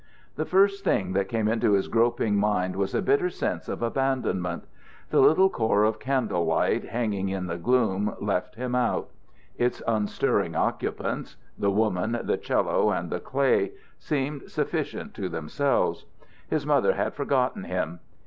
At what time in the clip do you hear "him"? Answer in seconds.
8.55-8.73, 17.65-17.99